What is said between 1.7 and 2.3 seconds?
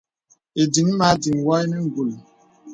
ǹgùl.